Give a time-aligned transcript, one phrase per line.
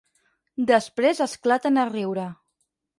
[0.71, 2.29] Després esclaten a riure.